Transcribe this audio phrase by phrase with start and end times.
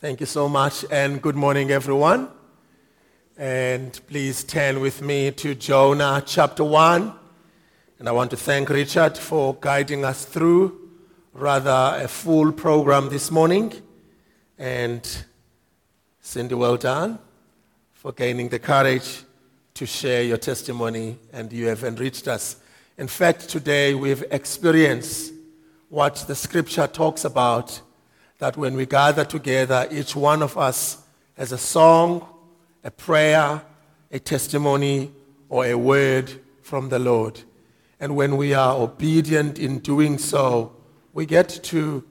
[0.00, 2.28] Thank you so much, and good morning, everyone.
[3.36, 7.12] And please turn with me to Jonah chapter 1.
[7.98, 10.90] And I want to thank Richard for guiding us through
[11.32, 13.72] rather a full program this morning.
[14.56, 15.04] And
[16.20, 17.18] Cindy, well done
[17.92, 19.24] for gaining the courage
[19.74, 22.54] to share your testimony, and you have enriched us.
[22.98, 25.32] In fact, today we've experienced
[25.88, 27.80] what the scripture talks about
[28.38, 31.02] that when we gather together, each one of us
[31.36, 32.26] has a song,
[32.84, 33.62] a prayer,
[34.10, 35.12] a testimony,
[35.48, 36.30] or a word
[36.62, 37.40] from the Lord.
[38.00, 40.76] And when we are obedient in doing so,
[41.12, 42.04] we get to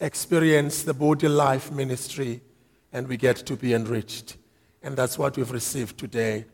[0.00, 2.40] experience the body life ministry
[2.92, 4.36] and we get to be enriched.
[4.82, 6.44] And that's what we've received today.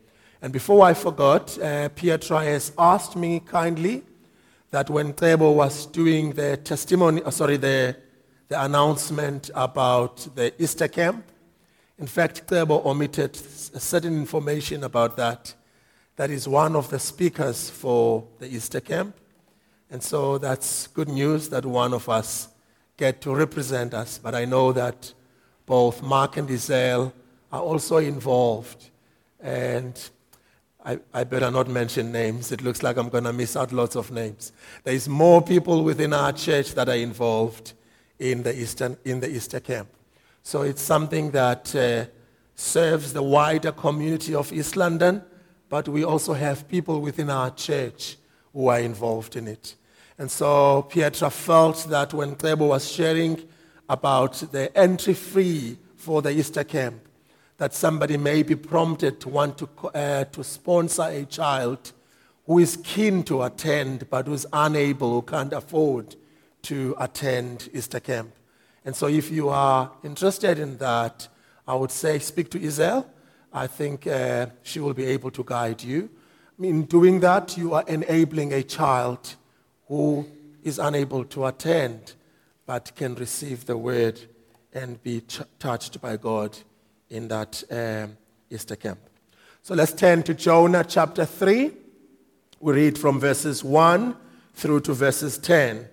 [0.41, 4.03] And before I forgot, uh, Pietra has asked me kindly
[4.71, 7.95] that when Tebo was doing the testimony, oh, sorry, the
[8.47, 11.25] the announcement about the Easter camp.
[11.97, 15.53] In fact, Tebo omitted certain information about that.
[16.15, 19.15] That is one of the speakers for the Easter camp.
[19.89, 22.49] And so that's good news that one of us
[22.97, 24.17] get to represent us.
[24.17, 25.13] But I know that
[25.65, 27.13] both Mark and Israel
[27.51, 28.89] are also involved.
[29.39, 29.99] And
[30.85, 32.51] I, I, better not mention names.
[32.51, 34.51] It looks like I'm going to miss out lots of names.
[34.83, 37.73] There's more people within our church that are involved
[38.19, 39.89] in the, Eastern, in the Easter camp.
[40.43, 42.05] So it's something that uh,
[42.55, 45.23] serves the wider community of East London,
[45.69, 48.17] but we also have people within our church
[48.53, 49.75] who are involved in it.
[50.17, 53.47] And so Pietra felt that when Tebo was sharing
[53.89, 57.01] about the entry fee for the Easter camp,
[57.57, 61.93] that somebody may be prompted to want to, uh, to sponsor a child
[62.45, 66.15] who is keen to attend but who's unable, who can't afford
[66.63, 68.33] to attend Easter camp.
[68.85, 71.27] And so, if you are interested in that,
[71.67, 73.05] I would say speak to Isel.
[73.53, 76.09] I think uh, she will be able to guide you.
[76.59, 79.35] In doing that, you are enabling a child
[79.87, 80.25] who
[80.63, 82.13] is unable to attend
[82.65, 84.19] but can receive the word
[84.73, 86.57] and be ch- touched by God
[87.09, 88.17] in that um,
[88.49, 88.99] Easter camp.
[89.61, 91.71] So let's turn to Jonah chapter 3.
[92.59, 94.15] We read from verses 1
[94.55, 95.87] through to verses 10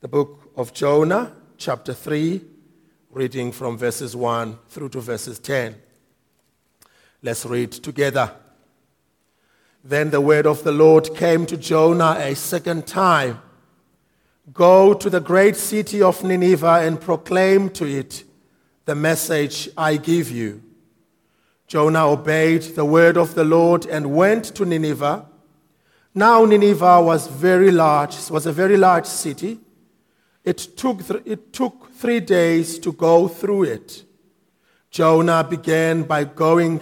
[0.00, 2.40] the book of Jonah, chapter 3,
[3.10, 5.74] reading from verses 1 through to verses 10.
[7.20, 8.32] Let's read together.
[9.82, 13.40] Then the word of the Lord came to Jonah a second time
[14.54, 18.24] Go to the great city of Nineveh and proclaim to it
[18.86, 20.62] the message I give you.
[21.66, 25.26] Jonah obeyed the word of the Lord and went to Nineveh.
[26.14, 29.60] Now Nineveh was very large, was a very large city
[30.48, 34.04] it took, th- it took three days to go through it.
[34.90, 36.80] Jonah began by going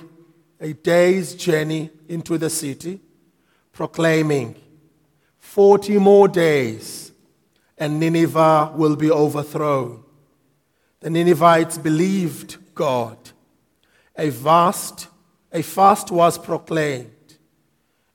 [0.60, 3.00] a day's journey into the city,
[3.72, 4.54] proclaiming,
[5.40, 7.10] 40 more days,
[7.76, 10.04] and Nineveh will be overthrown.
[11.00, 13.18] The Ninevites believed God.
[14.16, 15.08] A vast,
[15.50, 17.36] a fast was proclaimed,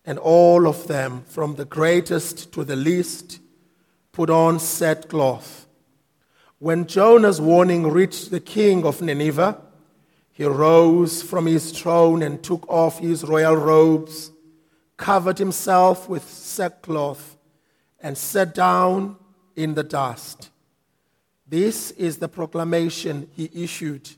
[0.06, 3.42] and all of them, from the greatest to the least,
[4.12, 5.68] put on sackcloth.
[6.60, 9.60] When Jonah's warning reached the king of Nineveh,
[10.32, 14.32] he rose from his throne and took off his royal robes,
[14.98, 17.38] covered himself with sackcloth,
[18.00, 19.18] and sat down
[19.56, 20.50] in the dust.
[21.48, 24.10] This is the proclamation he issued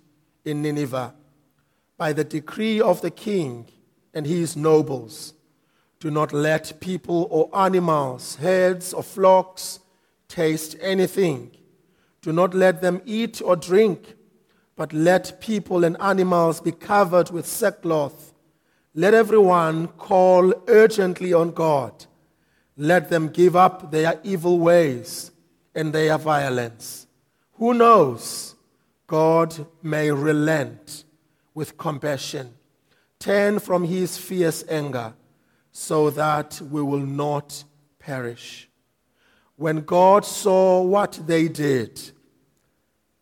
[0.45, 1.13] in Nineveh
[1.97, 3.67] by the decree of the king
[4.13, 5.33] and his nobles.
[5.99, 9.79] Do not let people or animals, herds or flocks,
[10.33, 11.51] taste anything.
[12.23, 14.15] Do not let them eat or drink,
[14.75, 18.33] but let people and animals be covered with sackcloth.
[18.95, 22.07] Let everyone call urgently on God.
[22.75, 25.31] Let them give up their evil ways
[25.75, 27.05] and their violence.
[27.59, 28.55] Who knows?
[29.05, 31.03] God may relent
[31.53, 32.55] with compassion,
[33.19, 35.13] turn from his fierce anger,
[35.71, 37.63] so that we will not
[37.99, 38.67] perish.
[39.55, 42.11] When God saw what they did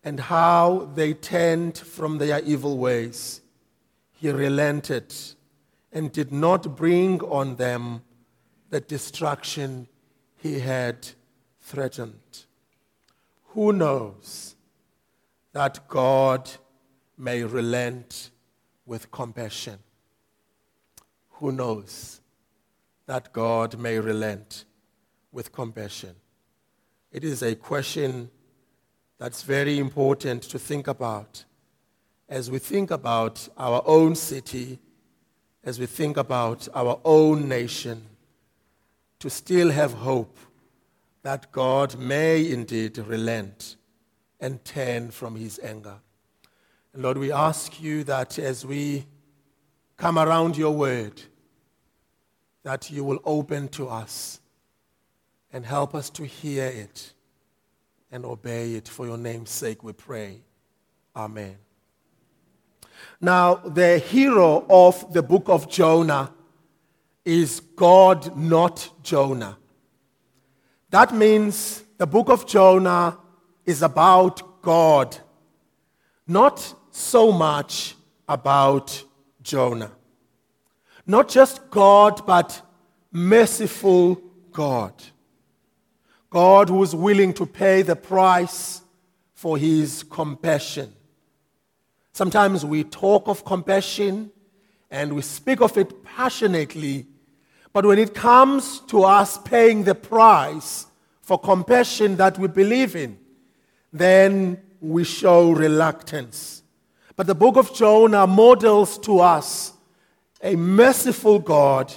[0.02, 3.42] and how they turned from their evil ways,
[4.12, 5.14] he relented
[5.92, 8.02] and did not bring on them
[8.70, 9.88] the destruction
[10.36, 11.08] he had
[11.60, 12.46] threatened.
[13.48, 14.56] Who knows
[15.52, 16.50] that God
[17.18, 18.30] may relent
[18.86, 19.78] with compassion?
[21.32, 22.20] Who knows
[23.06, 24.64] that God may relent
[25.30, 26.14] with compassion?
[27.12, 28.30] It is a question
[29.18, 31.44] that's very important to think about
[32.26, 34.78] as we think about our own city,
[35.62, 38.06] as we think about our own nation,
[39.18, 40.38] to still have hope
[41.22, 43.76] that God may indeed relent
[44.40, 45.96] and turn from his anger.
[46.94, 49.06] And Lord, we ask you that as we
[49.98, 51.20] come around your word,
[52.62, 54.40] that you will open to us
[55.52, 57.12] and help us to hear it
[58.10, 58.88] and obey it.
[58.88, 60.40] For your name's sake, we pray.
[61.14, 61.56] Amen.
[63.20, 66.32] Now, the hero of the book of Jonah
[67.24, 69.58] is God, not Jonah.
[70.90, 73.18] That means the book of Jonah
[73.64, 75.16] is about God,
[76.26, 77.96] not so much
[78.28, 79.04] about
[79.42, 79.92] Jonah.
[81.06, 82.62] Not just God, but
[83.10, 84.20] merciful
[84.52, 84.94] God.
[86.32, 88.80] God who is willing to pay the price
[89.34, 90.90] for his compassion.
[92.14, 94.30] Sometimes we talk of compassion
[94.90, 97.06] and we speak of it passionately,
[97.74, 100.86] but when it comes to us paying the price
[101.20, 103.18] for compassion that we believe in,
[103.92, 106.62] then we show reluctance.
[107.14, 109.74] But the book of Jonah models to us
[110.42, 111.92] a merciful God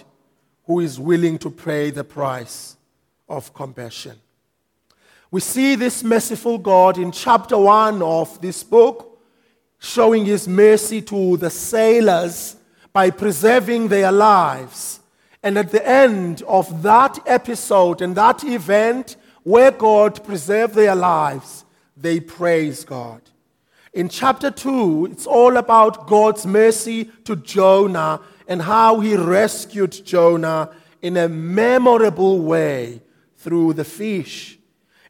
[0.65, 2.75] who is willing to pay the price
[3.29, 4.19] of compassion.
[5.31, 9.19] We see this merciful God in chapter 1 of this book,
[9.79, 12.55] showing his mercy to the sailors
[12.93, 14.99] by preserving their lives.
[15.43, 21.65] And at the end of that episode and that event where God preserved their lives,
[21.95, 23.21] they praise God.
[23.93, 30.71] In chapter 2, it's all about God's mercy to Jonah and how he rescued Jonah
[31.01, 33.01] in a memorable way
[33.37, 34.54] through the fish.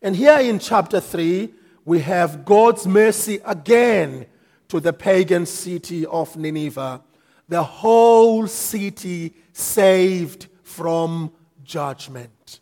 [0.06, 1.52] And here in chapter 3,
[1.84, 4.28] we have God's mercy again
[4.68, 7.02] to the pagan city of Nineveh.
[7.50, 11.31] The whole city saved from
[11.63, 12.60] judgment.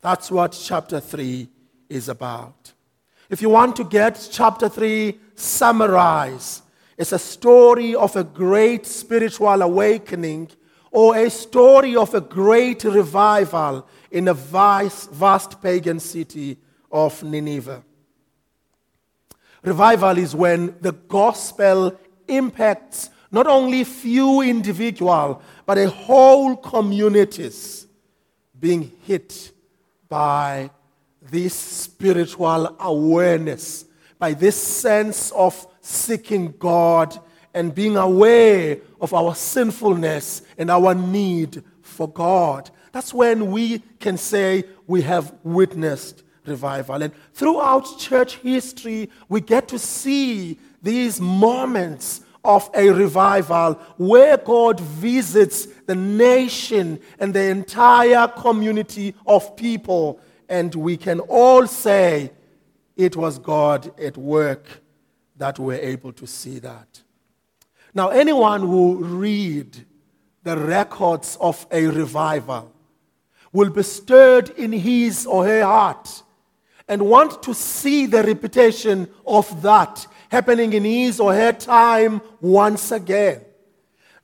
[0.00, 1.46] That's what chapter 3
[1.90, 2.72] is about.
[3.28, 6.62] If you want to get chapter 3 summarized,
[6.96, 10.48] it's a story of a great spiritual awakening
[10.90, 16.56] or a story of a great revival in a vast, vast pagan city
[16.90, 17.82] of Nineveh.
[19.64, 27.88] Revival is when the gospel impacts not only few individuals, but a whole communities
[28.60, 29.50] being hit
[30.08, 30.70] by
[31.20, 33.84] this spiritual awareness,
[34.16, 37.18] by this sense of seeking God
[37.52, 42.70] and being aware of our sinfulness and our need for God.
[42.94, 47.02] That's when we can say we have witnessed revival.
[47.02, 54.78] And throughout church history, we get to see these moments of a revival where God
[54.78, 60.20] visits the nation and the entire community of people.
[60.48, 62.30] And we can all say
[62.96, 64.68] it was God at work
[65.36, 67.02] that we're able to see that.
[67.92, 69.84] Now, anyone who read
[70.44, 72.70] the records of a revival
[73.54, 76.22] will be stirred in his or her heart
[76.88, 82.90] and want to see the repetition of that happening in his or her time once
[82.90, 83.40] again.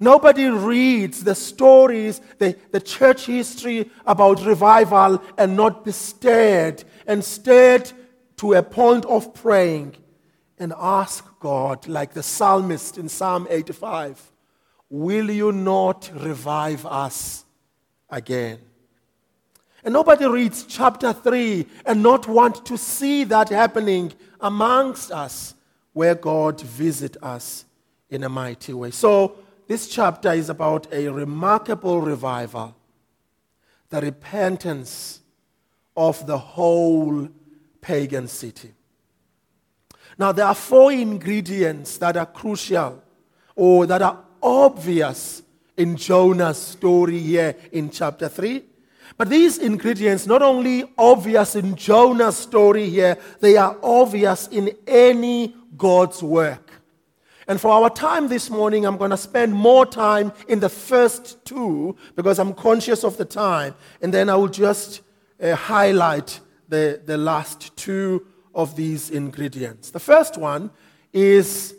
[0.00, 7.22] Nobody reads the stories, the, the church history about revival and not be stirred and
[7.22, 7.92] stirred
[8.38, 9.94] to a point of praying
[10.58, 14.32] and ask God, like the psalmist in Psalm 85,
[14.88, 17.44] Will you not revive us
[18.10, 18.58] again?
[19.84, 25.54] And nobody reads chapter 3 and not want to see that happening amongst us
[25.92, 27.64] where God visit us
[28.10, 28.90] in a mighty way.
[28.90, 32.74] So this chapter is about a remarkable revival,
[33.88, 35.20] the repentance
[35.96, 37.28] of the whole
[37.80, 38.72] pagan city.
[40.18, 43.02] Now, there are four ingredients that are crucial
[43.56, 45.42] or that are obvious
[45.76, 48.62] in Jonah's story here in chapter 3.
[49.16, 55.54] But these ingredients, not only obvious in Jonah's story here, they are obvious in any
[55.76, 56.70] God's work.
[57.46, 61.44] And for our time this morning, I'm going to spend more time in the first
[61.44, 63.74] two because I'm conscious of the time.
[64.00, 65.00] And then I will just
[65.42, 66.38] uh, highlight
[66.68, 68.24] the, the last two
[68.54, 69.90] of these ingredients.
[69.90, 70.70] The first one
[71.12, 71.74] is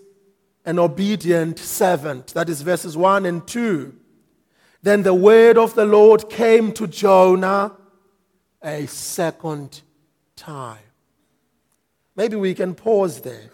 [0.66, 2.28] an obedient servant.
[2.34, 3.96] That is verses 1 and 2.
[4.84, 7.74] Then the word of the Lord came to Jonah
[8.62, 9.82] a second
[10.36, 10.80] time.
[12.16, 13.50] Maybe we can pause there.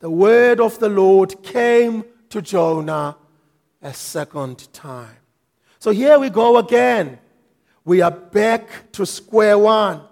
[0.00, 3.16] The word of the Lord came to Jonah
[3.82, 5.16] a second time.
[5.78, 7.18] So here we go again.
[7.84, 10.02] We are back to square one.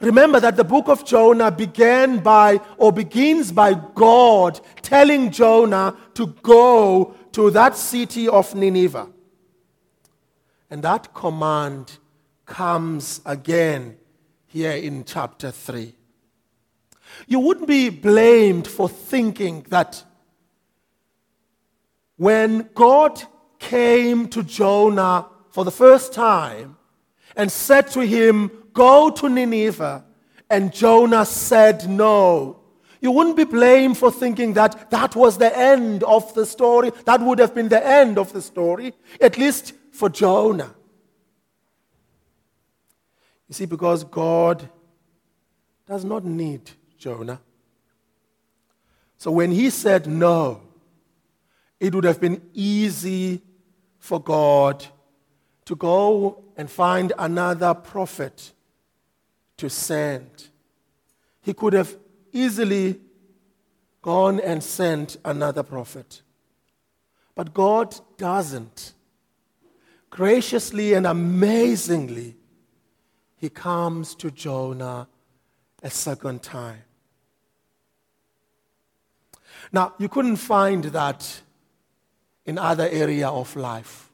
[0.00, 6.26] Remember that the book of Jonah began by or begins by God telling Jonah to
[6.42, 9.08] go to that city of Nineveh.
[10.70, 11.98] And that command
[12.44, 13.96] comes again
[14.46, 15.94] here in chapter 3.
[17.26, 20.04] You wouldn't be blamed for thinking that
[22.16, 23.22] when God
[23.58, 26.76] came to Jonah for the first time
[27.36, 30.04] and said to him, Go to Nineveh,
[30.50, 32.60] and Jonah said no.
[33.00, 36.90] You wouldn't be blamed for thinking that that was the end of the story.
[37.04, 40.72] That would have been the end of the story, at least for Jonah.
[43.48, 44.68] You see, because God
[45.88, 47.40] does not need Jonah.
[49.16, 50.60] So when he said no,
[51.80, 53.42] it would have been easy
[53.98, 54.86] for God
[55.64, 58.52] to go and find another prophet
[59.56, 60.46] to send.
[61.42, 61.96] He could have
[62.32, 63.00] easily
[64.00, 66.22] gone and sent another prophet.
[67.34, 68.92] But God doesn't.
[70.10, 72.36] Graciously and amazingly,
[73.36, 75.08] He comes to Jonah
[75.82, 76.82] a second time.
[79.72, 81.42] Now, you couldn't find that
[82.46, 84.10] in other area of life.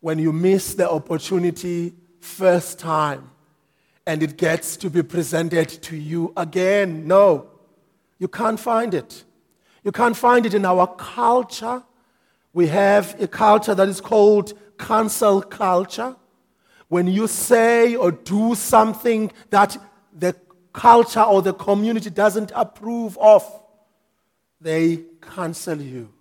[0.00, 3.30] When you miss the opportunity first time
[4.06, 7.48] and it gets to be presented to you again, no,
[8.18, 9.24] you can't find it.
[9.84, 11.82] You can't find it in our culture.
[12.52, 16.16] We have a culture that is called cancel culture.
[16.88, 19.76] When you say or do something that
[20.16, 20.34] the
[20.72, 23.44] culture or the community doesn't approve of,
[24.60, 26.12] they cancel you.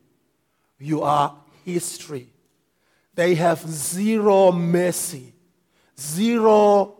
[0.79, 2.27] You are history.
[3.15, 5.33] They have zero mercy,
[5.99, 6.95] zero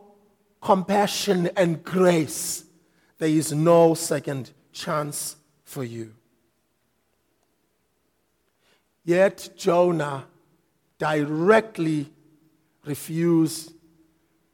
[0.61, 2.63] compassion and grace.
[3.17, 6.13] There is no second chance for you.
[9.03, 10.25] Yet Jonah
[10.97, 12.11] directly
[12.85, 13.71] refuse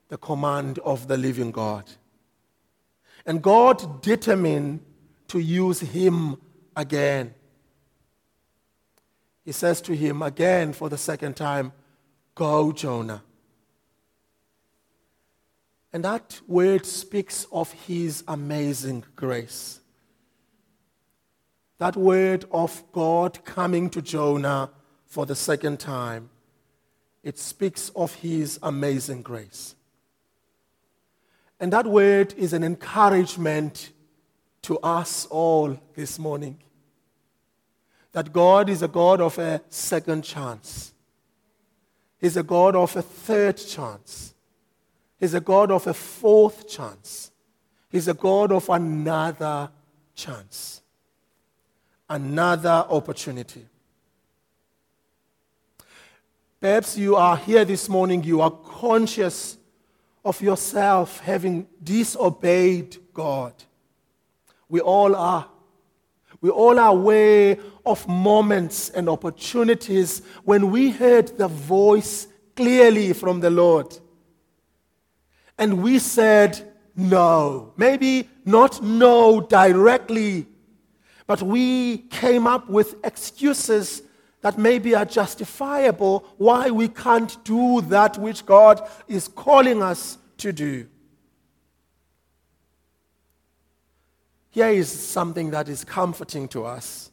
[0.10, 1.90] the command of the living God.
[3.26, 4.82] And God determined
[5.30, 6.38] to use him
[6.76, 7.34] again.
[9.46, 11.74] He says to him again for the second time,
[12.36, 13.24] Go, Jonah.
[15.92, 19.80] And that word speaks of his amazing grace.
[21.78, 24.72] That word of God coming to Jonah
[25.06, 26.30] for the second time,
[27.24, 29.76] it speaks of his amazing grace.
[31.60, 33.92] And that word is an encouragement
[34.64, 36.60] to us all this morning
[38.12, 40.94] that God is a God of a second chance.
[42.20, 44.34] He's a God of a third chance.
[45.20, 47.32] He's a God of a fourth chance.
[47.90, 49.70] He's a God of another
[50.16, 50.82] chance,
[52.10, 53.66] another opportunity.
[56.64, 59.58] Perhaps you are here this morning, you are conscious
[60.24, 63.52] of yourself having disobeyed God.
[64.70, 65.50] We all are.
[66.40, 73.42] We all are aware of moments and opportunities when we heard the voice clearly from
[73.42, 74.00] the Lord.
[75.58, 77.74] And we said no.
[77.76, 80.48] Maybe not no directly,
[81.28, 84.04] but we came up with excuses
[84.44, 90.52] that maybe are justifiable why we can't do that which God is calling us to
[90.52, 90.86] do.
[94.50, 97.10] Here is something that is comforting to us.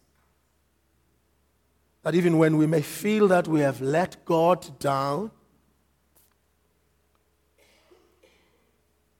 [2.02, 5.30] That even when we may feel that we have let God down,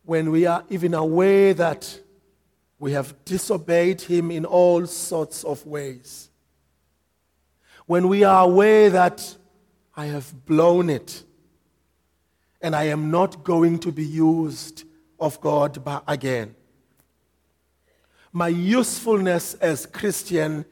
[0.05, 2.00] when we are even aware that
[2.81, 6.29] we have disobeyed Him in all sorts of ways,
[7.90, 9.37] when we are aware that
[9.97, 11.25] I have blown it
[12.62, 14.85] and I am not going to be used
[15.18, 16.54] of God again,
[18.32, 20.64] my usefulness as Christian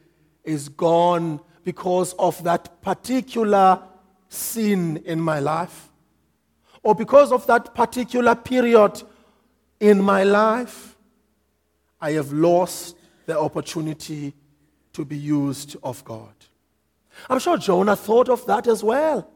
[0.44, 3.82] is gone because of that particular
[4.28, 5.88] sin in my life
[6.84, 9.02] or because of that particular period
[9.80, 10.96] in my life,
[12.00, 12.96] I have lost
[13.26, 14.34] the opportunity
[14.92, 16.32] to be used of God.
[17.28, 19.30] I'm sure Jonah thought of that as well.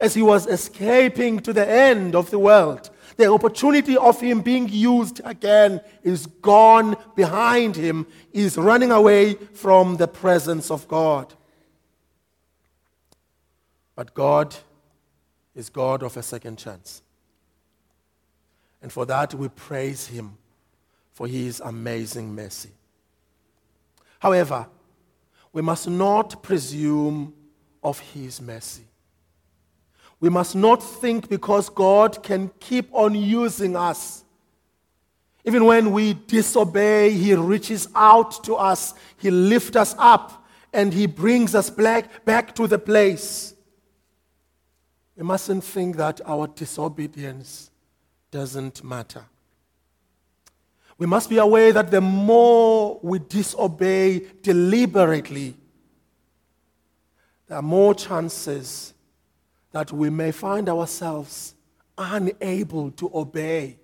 [0.00, 4.68] as he was escaping to the end of the world, the opportunity of him being
[4.68, 11.34] used again is gone behind him, is running away from the presence of God.
[13.96, 14.54] But God
[15.56, 17.02] is God of a second chance.
[18.80, 20.38] And for that, we praise him
[21.12, 22.70] for his amazing mercy.
[24.20, 24.68] However,
[25.58, 27.34] we must not presume
[27.82, 28.84] of his mercy.
[30.20, 34.22] We must not think because God can keep on using us.
[35.44, 41.06] Even when we disobey, He reaches out to us, He lifts us up, and He
[41.06, 43.52] brings us back, back to the place.
[45.16, 47.72] We mustn't think that our disobedience
[48.30, 49.24] doesn't matter.
[50.98, 55.54] We must be aware that the more we disobey deliberately,
[57.46, 58.92] there are more chances
[59.70, 61.54] that we may find ourselves
[61.96, 63.78] unable to obey.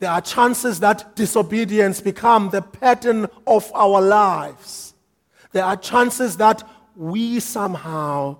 [0.00, 4.94] There are chances that disobedience become the pattern of our lives.
[5.52, 8.38] There are chances that we somehow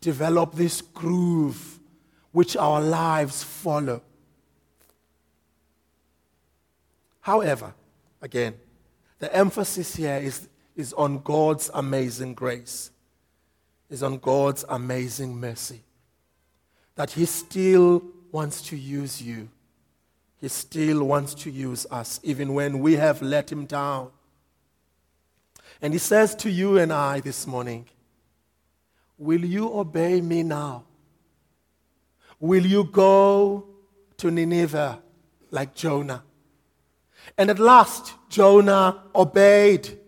[0.00, 1.80] develop this groove
[2.32, 4.02] which our lives follow.
[7.24, 7.74] However,
[8.22, 8.54] again,
[9.18, 12.90] the emphasis here is, is on God's amazing grace
[13.94, 15.82] is on God's amazing mercy.
[16.96, 18.02] That He still
[18.32, 19.48] wants to use you.
[20.40, 24.10] He still wants to use us, even when we have let Him down.
[25.80, 27.86] And He says to you and I this morning,
[29.16, 30.84] Will you obey me now?
[32.40, 33.64] Will you go
[34.16, 35.00] to Nineveh
[35.52, 36.24] like Jonah?
[37.36, 39.98] And at last, Jonah obeyed.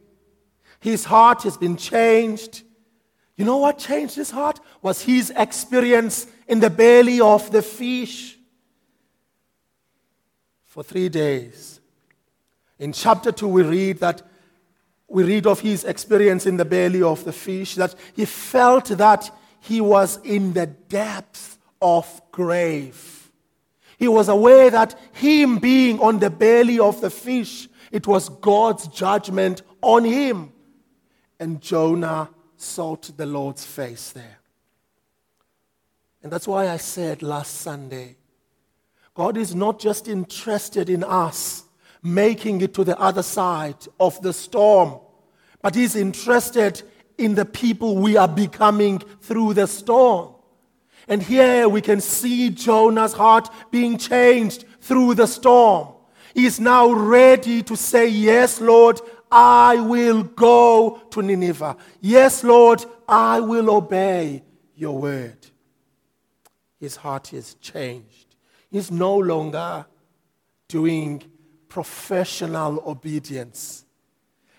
[0.80, 2.62] His heart has been changed.
[3.36, 4.60] You know what changed his heart?
[4.82, 8.36] Was his experience in the belly of the fish
[10.64, 11.80] for three days.
[12.78, 14.22] In chapter 2, we read that
[15.08, 19.30] we read of his experience in the belly of the fish, that he felt that
[19.60, 23.15] he was in the depths of grave.
[23.98, 28.88] He was aware that him being on the belly of the fish, it was God's
[28.88, 30.52] judgment on him.
[31.40, 34.38] And Jonah sought the Lord's face there.
[36.22, 38.16] And that's why I said last Sunday
[39.14, 41.64] God is not just interested in us
[42.02, 45.00] making it to the other side of the storm,
[45.62, 46.82] but He's interested
[47.18, 50.35] in the people we are becoming through the storm.
[51.08, 55.88] And here we can see Jonah's heart being changed through the storm.
[56.34, 61.76] He is now ready to say, Yes, Lord, I will go to Nineveh.
[62.00, 64.42] Yes, Lord, I will obey
[64.74, 65.46] your word.
[66.78, 68.36] His heart is changed.
[68.70, 69.86] He's no longer
[70.68, 71.22] doing
[71.68, 73.84] professional obedience,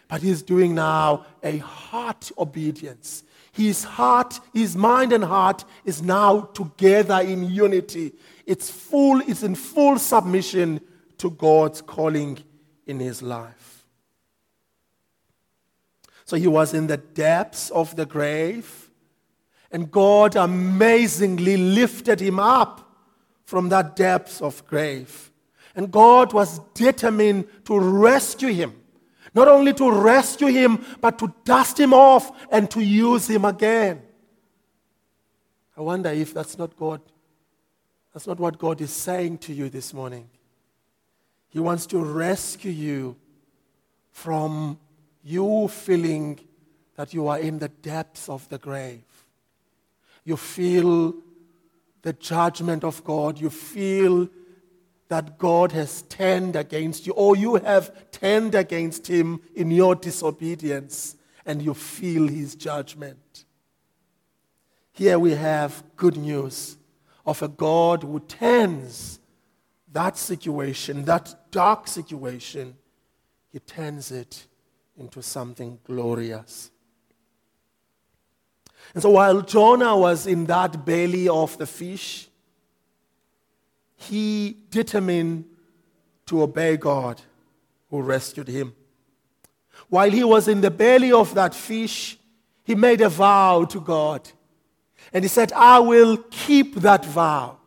[0.08, 3.24] but he's doing now a heart obedience.
[3.58, 8.14] His heart, his mind and heart is now together in unity.
[8.46, 10.80] It's full, it's in full submission
[11.18, 12.38] to God's calling
[12.86, 13.84] in his life.
[16.24, 18.92] So he was in the depths of the grave,
[19.72, 22.88] and God amazingly lifted him up
[23.44, 25.32] from that depths of grave.
[25.76, 28.76] And God was determined to rescue him.
[29.38, 34.02] Not only to rescue him, but to dust him off and to use him again.
[35.78, 37.02] I wonder if that's not God.
[38.12, 40.28] That's not what God is saying to you this morning.
[41.50, 43.16] He wants to rescue you
[44.10, 44.80] from
[45.24, 46.40] you feeling
[46.96, 49.04] that you are in the depths of the grave.
[50.26, 51.14] You feel
[52.02, 53.40] the judgment of God.
[53.40, 54.30] You feel
[55.10, 61.16] that God has turned against you, or you have turned against Him in your disobedience,
[61.46, 63.46] and you feel His judgment.
[64.92, 66.78] Here we have good news
[67.26, 69.20] of a God who turns
[69.92, 72.76] that situation, that dark situation,
[73.52, 74.48] He turns it
[74.98, 76.72] into something glorious.
[78.94, 82.27] And so while Jonah was in that belly of the fish,
[83.98, 85.46] he determined
[86.28, 87.22] to obey God
[87.90, 88.74] who rescued him.
[89.90, 92.18] While he was in the belly of that fish,
[92.64, 94.30] he made a vow to God.
[95.14, 97.58] And he said, I will keep that vow.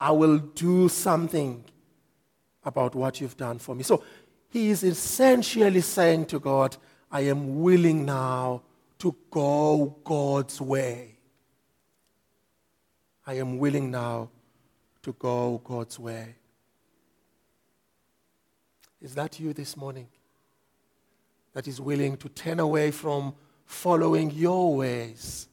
[0.00, 1.64] I will do something
[2.64, 3.82] about what you've done for me.
[3.82, 4.02] So
[4.48, 6.76] he is essentially saying to God,
[7.10, 8.62] I am willing now
[8.98, 11.16] to go God's way.
[13.26, 14.30] I am willing now
[15.04, 16.34] to go God's way.
[19.00, 20.08] Is that you this morning?
[21.52, 23.34] That is willing to turn away from
[23.66, 25.48] following your ways,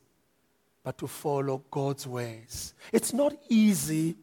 [0.84, 2.74] but to follow God's ways.
[2.92, 4.16] It's not easy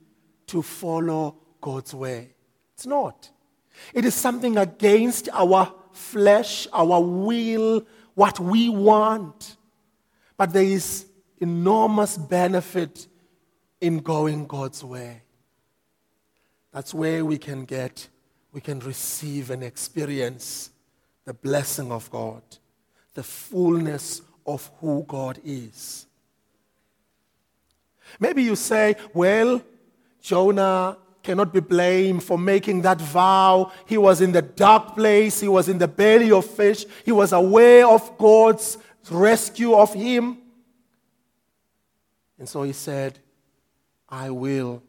[0.46, 2.30] to follow God's way.
[2.74, 3.30] It's not.
[3.92, 9.56] It is something against our flesh, our will, what we want.
[10.38, 11.06] But there is
[11.38, 13.07] enormous benefit
[13.80, 15.22] in going God's way.
[16.72, 18.08] That's where we can get,
[18.52, 20.70] we can receive and experience
[21.24, 22.42] the blessing of God,
[23.14, 26.06] the fullness of who God is.
[28.18, 29.62] Maybe you say, well,
[30.20, 33.70] Jonah cannot be blamed for making that vow.
[33.86, 37.32] He was in the dark place, he was in the belly of fish, he was
[37.32, 38.78] aware of God's
[39.10, 40.38] rescue of him.
[42.38, 43.18] And so he said,
[44.08, 44.82] I will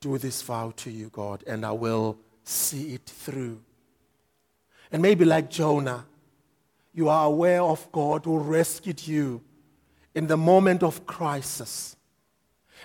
[0.00, 3.60] do this vow to you, God, and I will see it through.
[4.92, 6.06] And maybe like Jonah,
[6.94, 9.42] you are aware of God who rescued you
[10.14, 11.96] in the moment of crisis.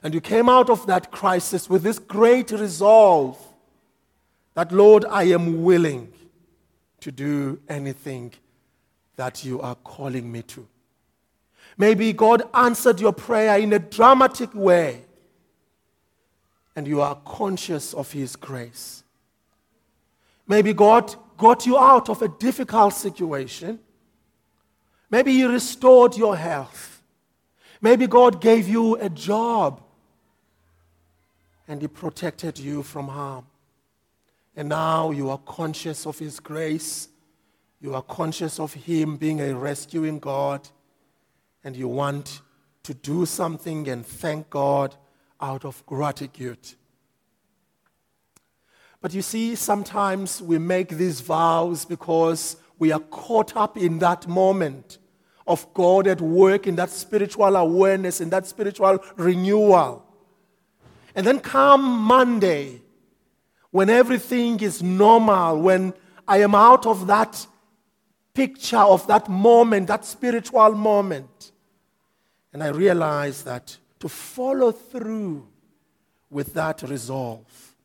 [0.02, 3.38] And you came out of that crisis with this great resolve
[4.54, 6.12] that, Lord, I am willing
[7.00, 8.34] to do anything
[9.16, 10.68] that you are calling me to.
[11.78, 15.06] Maybe God answered your prayer in a dramatic way,
[16.76, 19.04] and you are conscious of His grace.
[20.48, 23.80] Maybe God got you out of a difficult situation.
[25.10, 27.02] Maybe He restored your health.
[27.82, 29.82] Maybe God gave you a job
[31.68, 33.46] and He protected you from harm.
[34.56, 37.10] And now you are conscious of His grace.
[37.82, 40.68] You are conscious of Him being a rescuing God.
[41.64, 42.42] And you want
[42.84, 44.96] to do something and thank God
[45.40, 46.76] out of gratitude.
[49.02, 54.28] But you see, sometimes we make these vows because we are caught up in that
[54.28, 54.98] moment
[55.46, 60.06] of God at work, in that spiritual awareness, in that spiritual renewal.
[61.16, 62.82] And then come Monday,
[63.72, 65.94] when everything is normal, when
[66.28, 67.46] I am out of that
[68.34, 71.52] picture of that moment, that spiritual moment,
[72.54, 75.48] and I realize that to follow through
[76.30, 77.76] with that resolve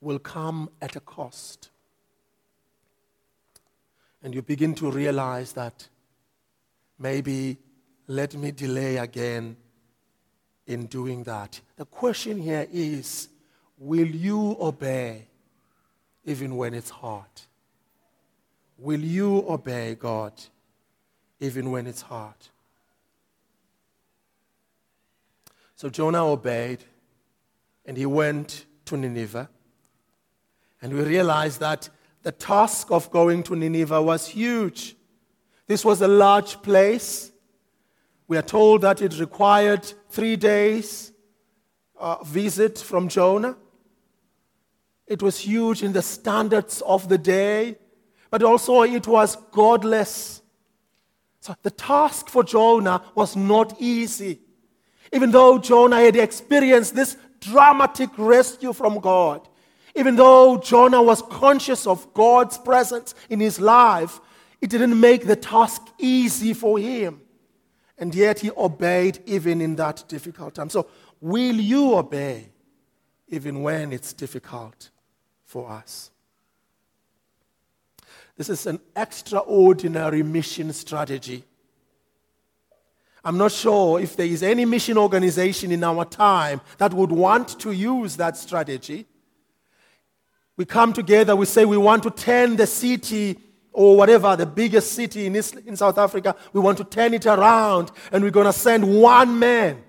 [0.00, 1.70] will come at a cost.
[4.22, 5.88] And you begin to realize that
[6.98, 7.58] maybe
[8.06, 9.56] let me delay again
[10.66, 11.60] in doing that.
[11.76, 13.28] The question here is
[13.78, 15.26] will you obey
[16.24, 17.24] even when it's hard?
[18.78, 20.32] Will you obey God
[21.40, 22.36] even when it's hard?
[25.78, 26.82] So Jonah obeyed
[27.86, 29.48] and he went to Nineveh.
[30.82, 31.88] And we realize that
[32.24, 34.96] the task of going to Nineveh was huge.
[35.68, 37.30] This was a large place.
[38.26, 41.12] We are told that it required three days
[41.96, 43.56] uh, visit from Jonah.
[45.06, 47.78] It was huge in the standards of the day,
[48.30, 50.42] but also it was godless.
[51.38, 54.40] So the task for Jonah was not easy.
[55.12, 59.48] Even though Jonah had experienced this dramatic rescue from God,
[59.94, 64.20] even though Jonah was conscious of God's presence in his life,
[64.60, 67.20] it didn't make the task easy for him.
[67.96, 70.70] And yet he obeyed even in that difficult time.
[70.70, 70.86] So,
[71.20, 72.50] will you obey
[73.28, 74.90] even when it's difficult
[75.44, 76.10] for us?
[78.36, 81.44] This is an extraordinary mission strategy.
[83.28, 87.60] I'm not sure if there is any mission organization in our time that would want
[87.60, 89.06] to use that strategy
[90.58, 93.38] we come together, we say we want to turn the city
[93.72, 97.26] or whatever, the biggest city in, East, in South Africa, we want to turn it
[97.26, 99.80] around and we're going to send one man.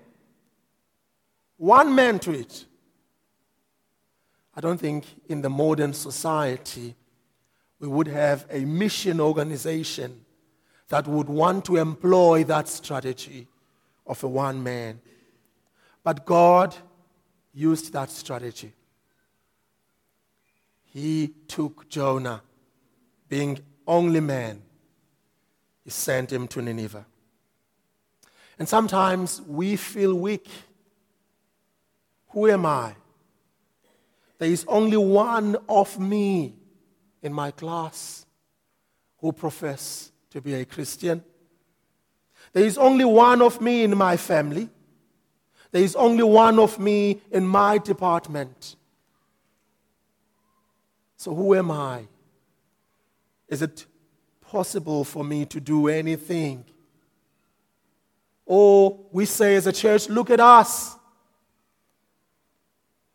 [1.56, 2.66] One man to it.
[4.54, 6.94] I don't think in the modern society
[7.80, 10.24] we would have a mission organization
[10.90, 13.48] that would want to employ that strategy
[14.06, 15.00] of a one man.
[16.04, 16.76] But God
[17.52, 18.74] used that strategy
[20.92, 22.42] he took Jonah,
[23.28, 24.62] being only man,
[25.84, 27.06] he sent him to Nineveh.
[28.58, 30.48] And sometimes we feel weak.
[32.30, 32.94] Who am I?
[34.38, 36.54] There is only one of me
[37.22, 38.26] in my class
[39.18, 41.22] who profess to be a Christian.
[42.52, 44.68] There is only one of me in my family.
[45.72, 48.76] There is only one of me in my department.
[51.16, 52.06] So who am I?
[53.48, 53.86] Is it
[54.40, 56.64] possible for me to do anything?
[58.46, 60.96] Or we say as a church, look at us.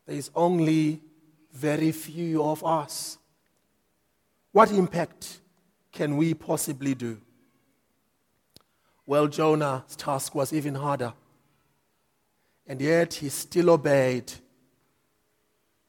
[0.05, 1.01] There is only
[1.51, 3.17] very few of us.
[4.51, 5.39] What impact
[5.95, 7.17] can we possibly do?
[9.07, 11.13] Well, Jonah's task was even harder.
[12.67, 14.31] And yet he still obeyed.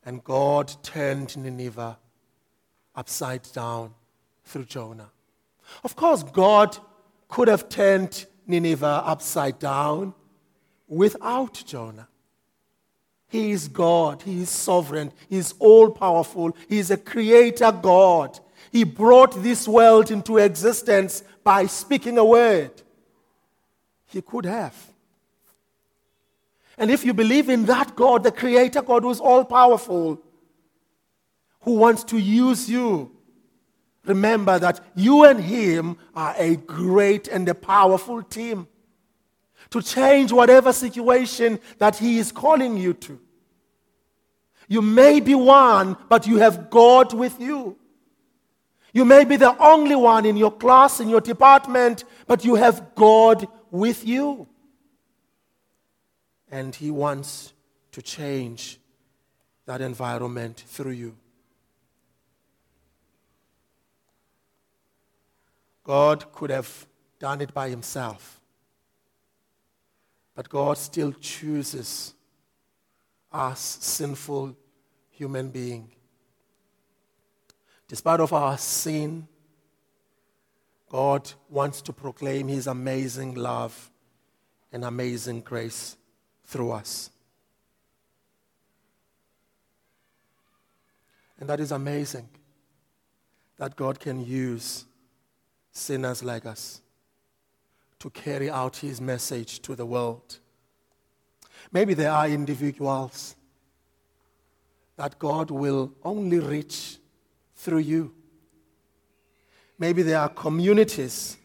[0.04, 1.98] And God turned Nineveh
[2.94, 3.94] upside down
[4.44, 5.10] through Jonah.
[5.82, 6.78] Of course, God
[7.28, 10.14] could have turned Nineveh upside down
[10.86, 12.08] without Jonah.
[13.28, 14.22] He is God.
[14.22, 15.12] He is sovereign.
[15.28, 16.56] He is all powerful.
[16.68, 18.38] He is a creator God.
[18.72, 22.70] He brought this world into existence by speaking a word.
[24.06, 24.74] He could have.
[26.78, 30.20] And if you believe in that God, the creator God who is all powerful,
[31.60, 33.10] who wants to use you,
[34.04, 38.68] remember that you and him are a great and a powerful team
[39.70, 43.18] to change whatever situation that he is calling you to.
[44.68, 47.76] You may be one, but you have God with you.
[48.96, 52.94] You may be the only one in your class, in your department, but you have
[52.94, 54.48] God with you.
[56.50, 57.52] And He wants
[57.92, 58.80] to change
[59.66, 61.14] that environment through you.
[65.84, 66.86] God could have
[67.18, 68.40] done it by Himself,
[70.34, 72.14] but God still chooses
[73.30, 74.56] us sinful
[75.10, 75.95] human being.
[77.88, 79.28] Despite of our sin,
[80.88, 83.90] God wants to proclaim his amazing love
[84.72, 85.96] and amazing grace
[86.44, 87.10] through us.
[91.38, 92.28] And that is amazing
[93.58, 94.84] that God can use
[95.70, 96.80] sinners like us
[97.98, 100.38] to carry out his message to the world.
[101.72, 103.34] Maybe there are individuals
[104.96, 106.98] that God will only reach
[107.56, 108.12] through you.
[109.78, 111.36] Maybe there are communities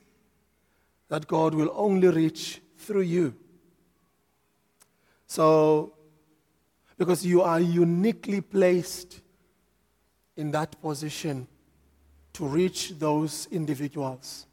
[1.09, 3.35] that God will only reach through you.
[5.27, 5.93] So,
[6.97, 9.21] because you are uniquely placed
[10.37, 11.47] in that position
[12.33, 14.45] to reach those individuals,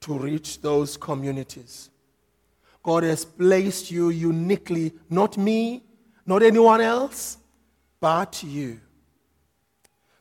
[0.00, 1.90] to reach those communities.
[2.82, 5.82] God has placed you uniquely, not me,
[6.26, 7.38] not anyone else,
[7.98, 8.80] but you.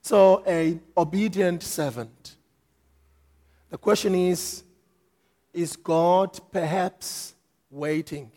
[0.03, 2.35] So, a obedient servant.
[3.71, 4.63] The question is
[5.51, 7.33] is God perhaps
[7.71, 8.31] waiting?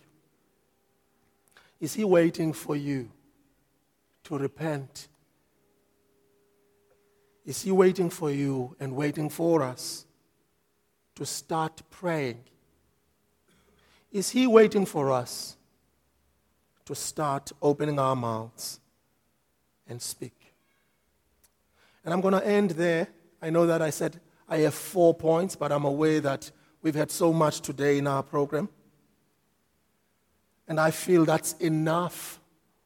[1.79, 3.11] Is he waiting for you
[4.25, 5.09] to repent?
[7.45, 10.07] Is he waiting for you and waiting for us
[11.17, 12.43] to start praying?
[14.13, 15.57] Is He waiting for us
[16.87, 18.81] to start opening our mouths
[19.87, 20.46] and speak?
[22.07, 23.09] And I'm going to end there.
[23.43, 27.11] I know that I said I have four points, but I'm aware that we've had
[27.11, 28.69] so much today in our program.
[30.69, 32.41] And I feel that's enough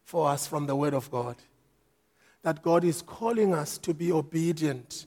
[0.05, 1.37] for us from the Word of God.
[2.43, 5.07] That God is calling us to be obedient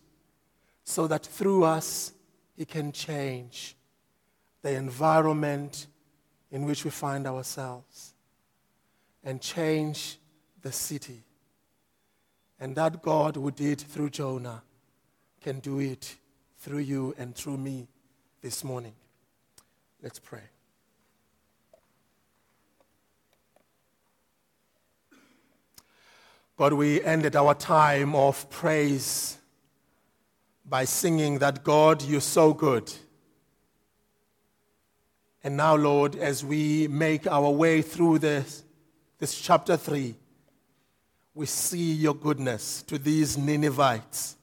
[0.84, 2.14] so that through us
[2.56, 3.76] He can change
[4.62, 5.88] the environment
[6.52, 8.14] in which we find ourselves
[9.24, 10.20] and change
[10.62, 11.24] the city.
[12.64, 14.64] And that God who did through Jonah
[15.42, 16.16] can do it
[16.60, 17.90] through you and through me
[18.42, 18.94] this morning.
[20.02, 20.44] Let's pray.
[26.56, 29.38] God, we ended our time of praise
[30.66, 32.94] by singing that God, you're so good.
[35.44, 38.64] And now, Lord, as we make our way through this,
[39.20, 40.16] this chapter 3,
[41.34, 44.36] we see your goodness to these Ninevites.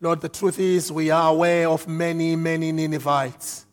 [0.00, 3.64] Lord, the truth is, we are aware of many, many Ninevites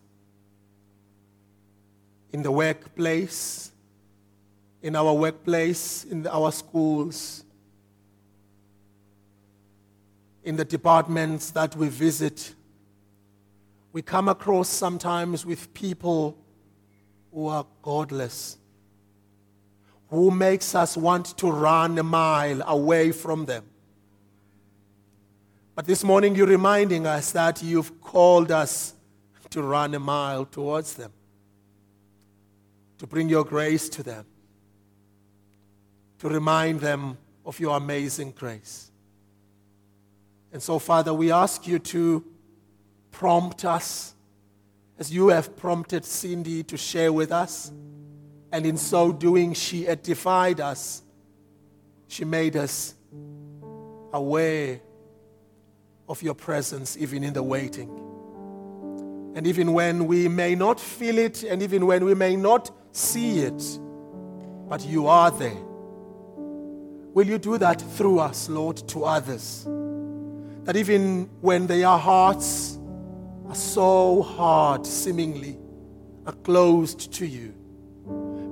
[2.31, 3.71] in the workplace,
[4.81, 7.43] in our workplace, in our schools,
[10.43, 12.53] in the departments that we visit
[13.93, 16.35] we come across sometimes with people
[17.31, 18.57] who are godless,
[20.13, 23.63] who makes us want to run a mile away from them.
[25.73, 28.93] But this morning you're reminding us that you've called us
[29.49, 31.11] to run a mile towards them,
[32.99, 34.25] to bring your grace to them,
[36.19, 38.91] to remind them of your amazing grace.
[40.51, 42.23] And so, Father, we ask you to
[43.09, 44.13] prompt us
[44.99, 47.71] as you have prompted Cindy to share with us.
[48.53, 51.01] And in so doing, she edified us.
[52.07, 52.93] She made us
[54.13, 54.79] aware
[56.07, 57.89] of your presence, even in the waiting.
[59.35, 63.39] And even when we may not feel it, and even when we may not see
[63.39, 63.79] it,
[64.69, 65.57] but you are there.
[67.15, 69.67] Will you do that through us, Lord, to others?
[70.65, 72.77] That even when their hearts
[73.47, 75.57] are so hard, seemingly,
[76.27, 77.55] are closed to you,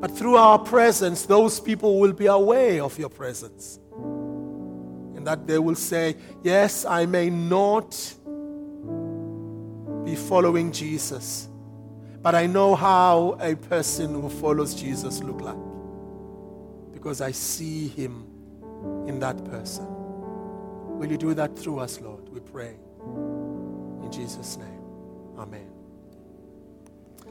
[0.02, 3.80] but through our presence, those people will be aware of your presence.
[5.16, 7.92] And that they will say, Yes, I may not
[10.04, 11.48] be following Jesus,
[12.24, 15.56] but I know how a person who follows Jesus look like.
[16.92, 18.26] Because I see him
[19.08, 19.86] in that person.
[20.98, 22.28] Will you do that through us, Lord?
[22.30, 22.76] We pray.
[23.06, 24.82] In Jesus' name.
[25.38, 25.71] Amen.